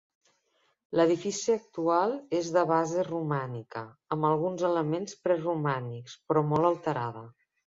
L'edifici 0.99 1.51
actual 1.55 2.15
és 2.39 2.49
de 2.57 2.63
base 2.73 3.05
romànica, 3.09 3.83
amb 4.17 4.27
alguns 4.33 4.67
elements 4.73 5.15
preromànics, 5.29 6.17
però 6.33 6.45
molt 6.55 6.73
alterada. 6.73 7.25